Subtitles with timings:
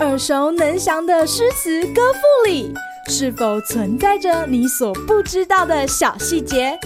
[0.00, 2.72] 耳熟能详的诗词歌赋里，
[3.08, 6.78] 是否存在着你所不知道的小细节？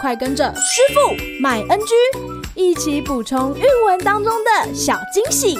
[0.00, 1.94] 快跟着师傅麦恩居
[2.56, 5.56] 一起补充韵文当中的小惊喜！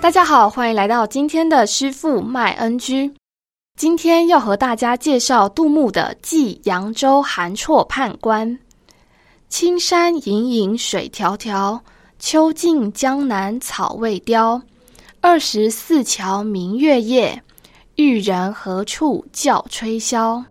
[0.00, 3.12] 大家好，欢迎来到今天的师傅麦恩居。
[3.78, 8.48] 今天要和大家介绍杜牧的《寄扬州韩绰判官》。
[9.56, 11.78] 青山隐隐水迢迢，
[12.18, 14.60] 秋尽江南草未凋。
[15.20, 17.40] 二十四桥明月夜，
[17.94, 20.44] 玉人何处教吹箫？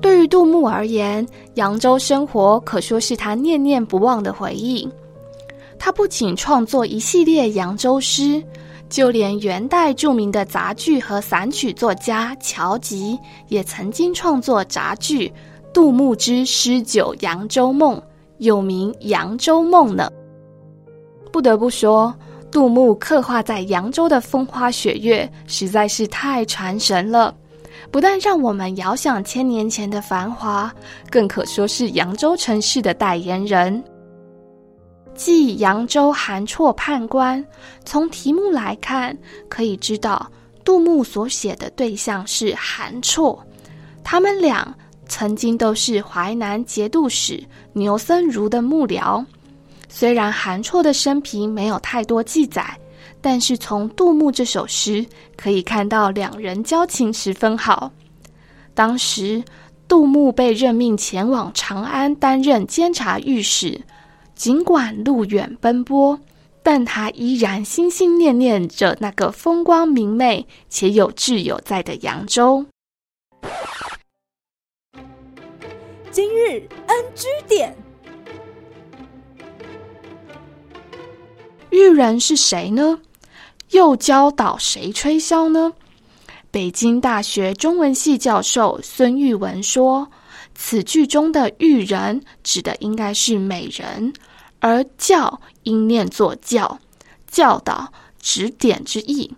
[0.00, 4.88] 对于杜牧而言，扬州生活可说是他念念不忘的回忆。
[5.80, 8.40] 他不仅创作一系列扬州诗，
[8.88, 15.28] 就连元代著名的杂剧和散曲作家乔吉也曾经创作杂剧
[15.72, 17.96] 《杜牧之诗酒扬州梦》，
[18.38, 20.08] 有名《扬州梦》呢。
[21.32, 22.14] 不得不说，
[22.52, 27.34] 杜牧刻画在扬州的风花雪月实在是太传神了，
[27.90, 30.72] 不但让我们遥想千年前的繁华，
[31.10, 33.82] 更可说是扬州城市的代言人。
[35.14, 37.44] 寄扬州韩绰判官，
[37.84, 39.16] 从题目来看，
[39.48, 40.30] 可以知道
[40.64, 43.38] 杜牧所写的对象是韩绰，
[44.02, 44.74] 他们俩
[45.08, 49.24] 曾经都是淮南节度使牛僧孺的幕僚。
[49.88, 52.76] 虽然韩绰的生平没有太多记载，
[53.20, 55.06] 但是从杜牧这首诗
[55.36, 57.90] 可以看到两人交情十分好。
[58.74, 59.40] 当时
[59.86, 63.80] 杜牧被任命前往长安担任监察御史，
[64.34, 66.18] 尽管路远奔波，
[66.62, 72.66] 但他依然心心念念着那个风光明媚且有挚友在的扬州。
[76.10, 77.76] 今日 NG 点。
[81.70, 83.00] 玉人是谁呢？
[83.70, 85.72] 又教导谁吹箫呢？
[86.50, 90.08] 北京大学中文系教授孙玉文说，
[90.54, 94.12] 此句中的玉人指的应该是美人，
[94.60, 96.78] 而教应念作教，
[97.26, 99.34] 教导、指点之意。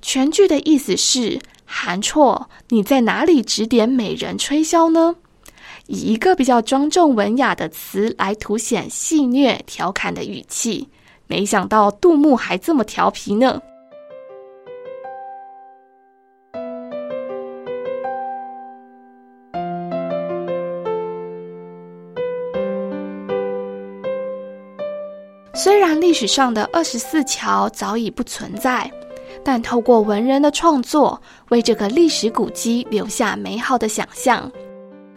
[0.00, 5.16] 全句的意思是：韩绰，你在哪里指点美人吹箫呢？
[5.86, 10.88] 以一个比较庄重文雅的词来凸显戏谑调侃的语气。
[11.26, 13.60] 没想到杜牧还这么调皮呢。
[25.58, 28.88] 虽然历史上的二十四桥早已不存在，
[29.42, 34.48] 但透过文人的创作，为这个历史古迹留下美好的想象。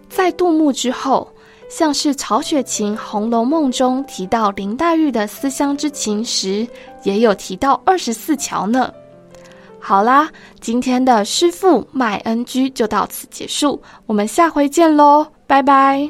[0.09, 1.31] 在杜牧之后，
[1.69, 6.68] 像是曹雪芹《红楼梦》中提到林黛玉的思乡之情时，
[7.03, 8.91] 也有提到二十四桥呢。
[9.80, 10.28] 好啦，
[10.59, 16.09] 今天的师傅麦恩居就到此结束，我们下回见喽，拜拜。